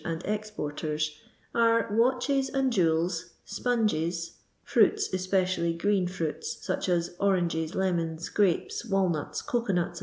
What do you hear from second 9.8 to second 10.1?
&c.